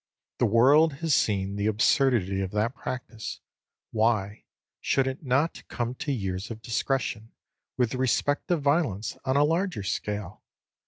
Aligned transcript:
The 0.39 0.47
world 0.47 0.93
has 1.03 1.13
seen 1.13 1.57
the 1.57 1.67
absurdity 1.67 2.41
of 2.41 2.49
that 2.53 2.73
practice: 2.73 3.39
why 3.91 4.45
should 4.79 5.05
it 5.05 5.23
not 5.23 5.61
come 5.67 5.93
to 5.93 6.11
years 6.11 6.49
of 6.49 6.63
discretion, 6.63 7.31
with 7.77 7.93
respect 7.93 8.47
to 8.47 8.57
violence 8.57 9.15
on 9.25 9.37
a 9.37 9.43
larger 9.43 9.83
scale? 9.83 10.41